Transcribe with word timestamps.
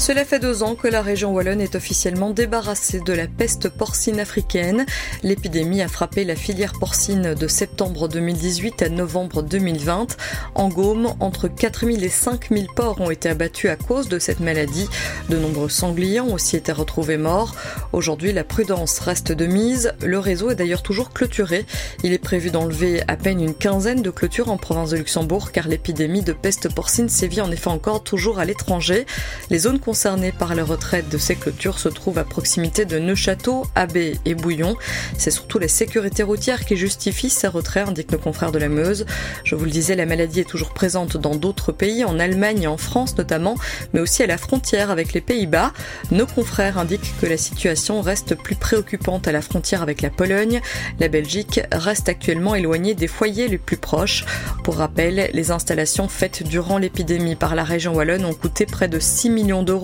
Cela 0.00 0.24
fait 0.24 0.38
deux 0.38 0.62
ans 0.62 0.76
que 0.76 0.88
la 0.88 1.02
région 1.02 1.30
wallonne 1.34 1.60
est 1.60 1.74
officiellement 1.74 2.30
débarrassée 2.30 3.00
de 3.00 3.12
la 3.12 3.26
peste 3.26 3.68
porcine 3.68 4.18
africaine. 4.18 4.86
L'épidémie 5.22 5.82
a 5.82 5.88
frappé 5.88 6.24
la 6.24 6.36
filière 6.36 6.72
porcine 6.72 7.34
de 7.34 7.46
septembre 7.46 8.08
2018 8.08 8.80
à 8.80 8.88
novembre 8.88 9.42
2020. 9.42 10.16
En 10.54 10.70
Gaume, 10.70 11.12
entre 11.20 11.48
4000 11.48 12.02
et 12.02 12.08
5000 12.08 12.68
porcs 12.74 12.98
ont 12.98 13.10
été 13.10 13.28
abattus 13.28 13.70
à 13.70 13.76
cause 13.76 14.08
de 14.08 14.18
cette 14.18 14.40
maladie. 14.40 14.88
De 15.28 15.36
nombreux 15.36 15.68
sangliers 15.68 16.20
ont 16.20 16.32
aussi 16.32 16.56
été 16.56 16.72
retrouvés 16.72 17.18
morts. 17.18 17.54
Aujourd'hui, 17.92 18.32
la 18.32 18.42
prudence 18.42 19.00
reste 19.00 19.32
de 19.32 19.44
mise. 19.44 19.92
Le 20.02 20.18
réseau 20.18 20.48
est 20.48 20.54
d'ailleurs 20.54 20.82
toujours 20.82 21.12
clôturé. 21.12 21.66
Il 22.04 22.14
est 22.14 22.18
prévu 22.18 22.50
d'enlever 22.50 23.02
à 23.06 23.18
peine 23.18 23.42
une 23.42 23.54
quinzaine 23.54 24.00
de 24.00 24.10
clôtures 24.10 24.50
en 24.50 24.56
province 24.56 24.90
de 24.90 24.96
Luxembourg 24.96 25.52
car 25.52 25.68
l'épidémie 25.68 26.22
de 26.22 26.32
peste 26.32 26.74
porcine 26.74 27.10
sévit 27.10 27.42
en 27.42 27.50
effet 27.50 27.68
encore 27.68 28.02
toujours 28.02 28.38
à 28.38 28.46
l'étranger. 28.46 29.04
Les 29.50 29.58
zones 29.58 29.78
concernés 29.90 30.30
par 30.30 30.54
la 30.54 30.62
retraite 30.62 31.08
de 31.08 31.18
ces 31.18 31.34
clôtures 31.34 31.80
se 31.80 31.88
trouvent 31.88 32.18
à 32.18 32.22
proximité 32.22 32.84
de 32.84 33.00
Neuchâteau, 33.00 33.66
Abbé 33.74 34.18
et 34.24 34.36
Bouillon. 34.36 34.76
C'est 35.18 35.32
surtout 35.32 35.58
la 35.58 35.66
sécurité 35.66 36.22
routière 36.22 36.64
qui 36.64 36.76
justifie 36.76 37.28
ces 37.28 37.48
retraits, 37.48 37.88
indiquent 37.88 38.12
nos 38.12 38.18
confrères 38.18 38.52
de 38.52 38.60
la 38.60 38.68
Meuse. 38.68 39.04
Je 39.42 39.56
vous 39.56 39.64
le 39.64 39.70
disais, 39.72 39.96
la 39.96 40.06
maladie 40.06 40.38
est 40.38 40.48
toujours 40.48 40.74
présente 40.74 41.16
dans 41.16 41.34
d'autres 41.34 41.72
pays, 41.72 42.04
en 42.04 42.20
Allemagne 42.20 42.62
et 42.62 42.66
en 42.68 42.76
France 42.76 43.18
notamment, 43.18 43.56
mais 43.92 43.98
aussi 43.98 44.22
à 44.22 44.28
la 44.28 44.38
frontière 44.38 44.92
avec 44.92 45.12
les 45.12 45.20
Pays-Bas. 45.20 45.72
Nos 46.12 46.26
confrères 46.26 46.78
indiquent 46.78 47.12
que 47.20 47.26
la 47.26 47.36
situation 47.36 48.00
reste 48.00 48.36
plus 48.36 48.54
préoccupante 48.54 49.26
à 49.26 49.32
la 49.32 49.42
frontière 49.42 49.82
avec 49.82 50.02
la 50.02 50.10
Pologne. 50.10 50.60
La 51.00 51.08
Belgique 51.08 51.62
reste 51.72 52.08
actuellement 52.08 52.54
éloignée 52.54 52.94
des 52.94 53.08
foyers 53.08 53.48
les 53.48 53.58
plus 53.58 53.76
proches. 53.76 54.24
Pour 54.62 54.76
rappel, 54.76 55.30
les 55.32 55.50
installations 55.50 56.06
faites 56.06 56.44
durant 56.44 56.78
l'épidémie 56.78 57.34
par 57.34 57.56
la 57.56 57.64
région 57.64 57.92
wallonne 57.92 58.24
ont 58.24 58.34
coûté 58.34 58.66
près 58.66 58.86
de 58.86 59.00
6 59.00 59.30
millions 59.30 59.64
d'euros 59.64 59.79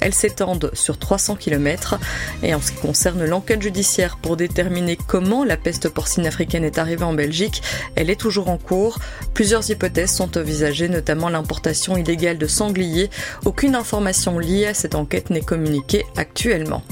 elles 0.00 0.14
s'étendent 0.14 0.70
sur 0.74 0.98
300 0.98 1.36
km. 1.36 1.98
Et 2.42 2.54
en 2.54 2.60
ce 2.60 2.72
qui 2.72 2.78
concerne 2.78 3.24
l'enquête 3.24 3.62
judiciaire 3.62 4.16
pour 4.16 4.36
déterminer 4.36 4.96
comment 4.96 5.44
la 5.44 5.56
peste 5.56 5.88
porcine 5.88 6.26
africaine 6.26 6.64
est 6.64 6.78
arrivée 6.78 7.04
en 7.04 7.12
Belgique, 7.12 7.62
elle 7.94 8.10
est 8.10 8.20
toujours 8.20 8.48
en 8.48 8.58
cours. 8.58 8.98
Plusieurs 9.34 9.68
hypothèses 9.70 10.14
sont 10.14 10.36
envisagées, 10.38 10.88
notamment 10.88 11.28
l'importation 11.28 11.96
illégale 11.96 12.38
de 12.38 12.46
sangliers. 12.46 13.10
Aucune 13.44 13.74
information 13.74 14.38
liée 14.38 14.66
à 14.66 14.74
cette 14.74 14.94
enquête 14.94 15.30
n'est 15.30 15.40
communiquée 15.40 16.04
actuellement. 16.16 16.82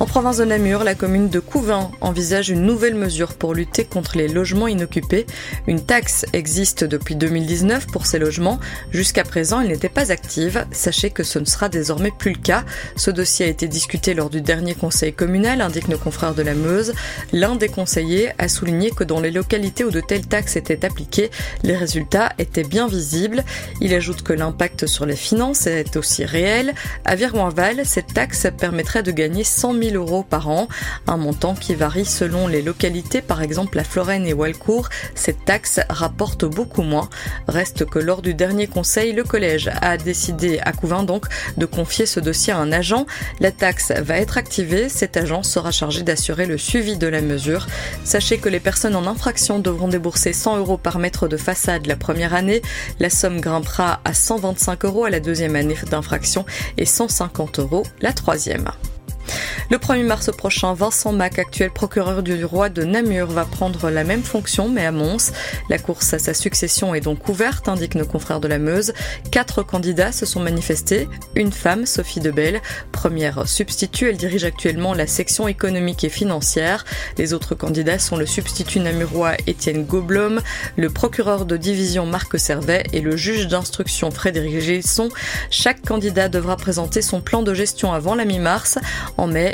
En 0.00 0.06
province 0.06 0.38
de 0.38 0.46
Namur, 0.46 0.82
la 0.82 0.94
commune 0.94 1.28
de 1.28 1.40
Couvin 1.40 1.90
envisage 2.00 2.48
une 2.48 2.62
nouvelle 2.62 2.94
mesure 2.94 3.34
pour 3.34 3.52
lutter 3.52 3.84
contre 3.84 4.16
les 4.16 4.28
logements 4.28 4.66
inoccupés. 4.66 5.26
Une 5.66 5.84
taxe 5.84 6.24
existe 6.32 6.84
depuis 6.84 7.16
2019 7.16 7.86
pour 7.86 8.06
ces 8.06 8.18
logements. 8.18 8.58
Jusqu'à 8.92 9.24
présent, 9.24 9.60
elle 9.60 9.68
n'était 9.68 9.90
pas 9.90 10.10
active. 10.10 10.64
Sachez 10.72 11.10
que 11.10 11.22
ce 11.22 11.38
ne 11.38 11.44
sera 11.44 11.68
désormais 11.68 12.12
plus 12.18 12.32
le 12.32 12.38
cas. 12.38 12.64
Ce 12.96 13.10
dossier 13.10 13.44
a 13.44 13.50
été 13.50 13.68
discuté 13.68 14.14
lors 14.14 14.30
du 14.30 14.40
dernier 14.40 14.74
conseil 14.74 15.12
communal, 15.12 15.60
indique 15.60 15.88
nos 15.88 15.98
confrères 15.98 16.34
de 16.34 16.42
la 16.42 16.54
Meuse. 16.54 16.94
L'un 17.34 17.54
des 17.54 17.68
conseillers 17.68 18.30
a 18.38 18.48
souligné 18.48 18.92
que 18.92 19.04
dans 19.04 19.20
les 19.20 19.30
localités 19.30 19.84
où 19.84 19.90
de 19.90 20.00
telles 20.00 20.26
taxes 20.26 20.56
étaient 20.56 20.82
appliquées, 20.86 21.30
les 21.62 21.76
résultats 21.76 22.32
étaient 22.38 22.64
bien 22.64 22.88
visibles. 22.88 23.44
Il 23.82 23.92
ajoute 23.92 24.22
que 24.22 24.32
l'impact 24.32 24.86
sur 24.86 25.04
les 25.04 25.14
finances 25.14 25.66
est 25.66 25.94
aussi 25.96 26.24
réel. 26.24 26.74
À 27.04 27.16
Viroinval, 27.16 27.84
cette 27.84 28.14
taxe 28.14 28.46
permettrait 28.58 29.02
de 29.02 29.12
gagner 29.12 29.44
100 29.44 29.74
000 29.74 29.89
euros 29.96 30.22
par 30.22 30.48
an, 30.48 30.68
un 31.06 31.16
montant 31.16 31.54
qui 31.54 31.74
varie 31.74 32.04
selon 32.04 32.46
les 32.46 32.62
localités. 32.62 33.22
Par 33.22 33.42
exemple, 33.42 33.76
la 33.76 33.84
Florenne 33.84 34.26
et 34.26 34.32
Walcourt, 34.32 34.88
cette 35.14 35.44
taxe 35.44 35.80
rapporte 35.88 36.44
beaucoup 36.44 36.82
moins. 36.82 37.08
Reste 37.48 37.84
que 37.84 37.98
lors 37.98 38.22
du 38.22 38.34
dernier 38.34 38.66
conseil, 38.66 39.12
le 39.12 39.24
collège 39.24 39.70
a 39.80 39.96
décidé 39.96 40.58
à 40.62 40.72
Couvin 40.72 41.02
donc 41.02 41.26
de 41.56 41.66
confier 41.66 42.06
ce 42.06 42.20
dossier 42.20 42.52
à 42.52 42.58
un 42.58 42.72
agent. 42.72 43.06
La 43.40 43.52
taxe 43.52 43.92
va 43.92 44.16
être 44.16 44.38
activée. 44.38 44.88
Cet 44.88 45.16
agent 45.16 45.42
sera 45.42 45.70
chargé 45.70 46.02
d'assurer 46.02 46.46
le 46.46 46.58
suivi 46.58 46.96
de 46.96 47.06
la 47.06 47.20
mesure. 47.20 47.66
Sachez 48.04 48.38
que 48.38 48.48
les 48.48 48.60
personnes 48.60 48.96
en 48.96 49.06
infraction 49.06 49.58
devront 49.58 49.88
débourser 49.88 50.32
100 50.32 50.58
euros 50.58 50.78
par 50.78 50.98
mètre 50.98 51.28
de 51.28 51.36
façade 51.36 51.86
la 51.86 51.96
première 51.96 52.34
année. 52.34 52.62
La 52.98 53.10
somme 53.10 53.40
grimpera 53.40 54.00
à 54.04 54.14
125 54.14 54.84
euros 54.84 55.04
à 55.04 55.10
la 55.10 55.20
deuxième 55.20 55.56
année 55.56 55.76
d'infraction 55.90 56.44
et 56.76 56.86
150 56.86 57.58
euros 57.58 57.84
la 58.00 58.12
troisième. 58.12 58.70
Le 59.70 59.78
1er 59.78 60.04
mars 60.04 60.30
prochain, 60.36 60.74
Vincent 60.74 61.12
Mac, 61.12 61.38
actuel 61.38 61.70
procureur 61.70 62.22
du 62.22 62.44
roi 62.44 62.68
de 62.68 62.82
Namur, 62.82 63.26
va 63.28 63.44
prendre 63.44 63.90
la 63.90 64.04
même 64.04 64.22
fonction, 64.22 64.68
mais 64.68 64.84
à 64.84 64.92
Mons. 64.92 65.32
La 65.68 65.78
course 65.78 66.12
à 66.14 66.18
sa 66.18 66.34
succession 66.34 66.94
est 66.94 67.00
donc 67.00 67.28
ouverte, 67.28 67.68
indiquent 67.68 67.94
nos 67.94 68.04
confrères 68.04 68.40
de 68.40 68.48
la 68.48 68.58
Meuse. 68.58 68.92
Quatre 69.30 69.62
candidats 69.62 70.12
se 70.12 70.26
sont 70.26 70.40
manifestés. 70.40 71.08
Une 71.34 71.52
femme, 71.52 71.86
Sophie 71.86 72.20
Debelle, 72.20 72.60
première 72.92 73.46
substitut. 73.46 74.08
Elle 74.08 74.16
dirige 74.16 74.44
actuellement 74.44 74.94
la 74.94 75.06
section 75.06 75.48
économique 75.48 76.04
et 76.04 76.08
financière. 76.08 76.84
Les 77.18 77.32
autres 77.32 77.54
candidats 77.54 77.98
sont 77.98 78.16
le 78.16 78.26
substitut 78.26 78.80
namurois 78.80 79.34
Étienne 79.46 79.84
Goblom, 79.84 80.40
le 80.76 80.90
procureur 80.90 81.44
de 81.46 81.56
division 81.56 82.06
Marc 82.06 82.38
Servet 82.38 82.84
et 82.92 83.00
le 83.00 83.16
juge 83.16 83.48
d'instruction 83.48 84.10
Frédéric 84.10 84.60
Gilson. 84.60 85.08
Chaque 85.50 85.82
candidat 85.82 86.28
devra 86.28 86.56
présenter 86.56 87.02
son 87.02 87.20
plan 87.20 87.42
de 87.42 87.54
gestion 87.54 87.92
avant 87.92 88.14
la 88.14 88.24
mi-mars. 88.24 88.78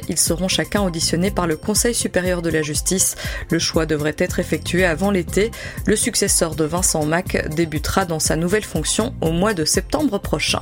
Ils 0.08 0.18
seront 0.18 0.48
chacun 0.48 0.82
auditionnés 0.82 1.30
par 1.30 1.46
le 1.46 1.56
Conseil 1.56 1.94
supérieur 1.94 2.42
de 2.42 2.50
la 2.50 2.62
justice. 2.62 3.16
Le 3.50 3.58
choix 3.58 3.86
devrait 3.86 4.16
être 4.18 4.38
effectué 4.38 4.84
avant 4.84 5.10
l'été. 5.10 5.50
Le 5.86 5.96
successeur 5.96 6.54
de 6.54 6.64
Vincent 6.64 7.04
Mac 7.04 7.48
débutera 7.54 8.04
dans 8.04 8.20
sa 8.20 8.36
nouvelle 8.36 8.64
fonction 8.64 9.14
au 9.20 9.30
mois 9.30 9.54
de 9.54 9.64
septembre 9.64 10.18
prochain. 10.18 10.60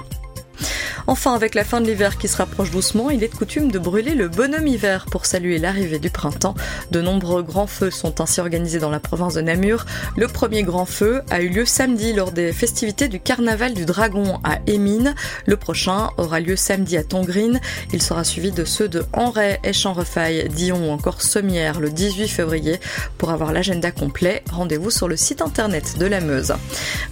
Enfin, 1.06 1.34
avec 1.34 1.54
la 1.54 1.65
fin 1.65 1.82
de 1.82 1.87
l'hiver 1.87 2.16
qui 2.16 2.28
se 2.28 2.38
rapproche 2.38 2.70
doucement, 2.70 3.10
il 3.10 3.22
est 3.22 3.28
de 3.28 3.34
coutume 3.34 3.70
de 3.70 3.78
brûler 3.78 4.15
le 4.15 4.28
bonhomme 4.28 4.66
hiver 4.66 5.04
pour 5.10 5.26
saluer 5.26 5.59
l'arrivée 5.59 5.98
du 5.98 6.09
printemps. 6.09 6.54
De 6.91 7.03
nombreux 7.03 7.42
grands 7.42 7.66
feux 7.66 7.91
sont 7.91 8.22
ainsi 8.22 8.41
organisés 8.41 8.78
dans 8.78 8.91
la 8.91 9.00
province 9.00 9.34
de 9.34 9.42
Namur. 9.42 9.84
Le 10.16 10.28
premier 10.28 10.62
grand 10.62 10.87
feu 10.87 11.20
a 11.31 11.42
eu 11.42 11.48
lieu 11.50 11.66
samedi 11.66 12.15
lors 12.15 12.32
des 12.32 12.54
festivités 12.54 13.09
du 13.09 13.20
carnaval 13.20 13.75
du 13.75 13.84
dragon 13.84 14.41
à 14.44 14.60
Émine. 14.66 15.15
Le 15.47 15.59
prochain 15.59 16.09
aura 16.16 16.41
lieu 16.41 16.56
samedi 16.56 16.97
à 16.97 17.04
Tongrine. 17.04 17.60
Il 17.92 18.00
sera 18.00 18.25
suivi 18.25 18.50
de 18.50 18.65
ceux 18.65 18.88
de 18.88 19.04
Enray, 19.12 19.59
Échamps-Refaille, 19.62 20.48
Dion 20.48 20.88
ou 20.88 20.91
encore 20.91 21.21
Sommières 21.21 21.81
le 21.81 21.91
18 21.91 22.28
février. 22.28 22.81
Pour 23.19 23.31
avoir 23.31 23.53
l'agenda 23.53 23.91
complet, 23.91 24.42
rendez-vous 24.50 24.91
sur 24.91 25.09
le 25.09 25.16
site 25.16 25.42
internet 25.42 25.98
de 25.98 26.06
la 26.06 26.21
Meuse. 26.21 26.54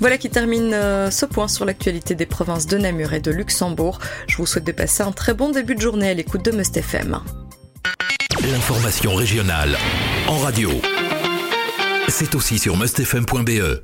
Voilà 0.01 0.17
qui 0.17 0.31
termine 0.31 0.73
euh, 0.73 1.11
ce 1.11 1.27
point 1.27 1.49
sur 1.49 1.67
l'actualité 1.67 2.15
des 2.15 2.27
provinces 2.27 2.67
de 2.67 2.79
Namur 2.79 3.13
et 3.13 3.21
de 3.21 3.31
Luxembourg. 3.31 3.82
Je 4.29 4.37
vous 4.37 4.47
souhaite 4.47 4.65
de 4.65 4.73
passer 4.73 5.03
un 5.03 5.13
très 5.13 5.35
bon 5.35 5.51
début 5.51 5.75
de 5.75 5.81
journée 5.81 6.11
à 6.11 6.15
l'écoute 6.15 6.45
de 6.45 6.51
Must 6.51 6.77
FM. 6.77 7.19
L'information 8.51 9.15
régionale 9.15 9.77
en 10.29 10.39
radio. 10.39 10.71
C'est 12.09 12.35
aussi 12.35 12.59
sur 12.59 12.77
mustfm.be. 12.77 13.81